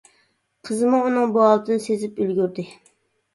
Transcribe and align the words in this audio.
قىزمۇ 0.69 1.01
ئۇنىڭ 1.09 1.35
بۇ 1.35 1.43
ھالىتىنى 1.49 1.85
سېزىپ 1.85 2.19
ئۈلگۈردى. 2.25 2.67